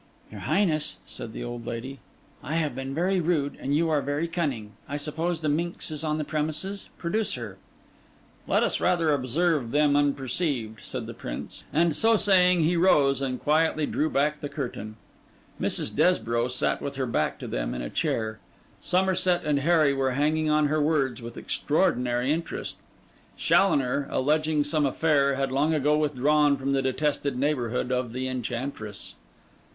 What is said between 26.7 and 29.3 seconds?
the detested neighbourhood of the enchantress.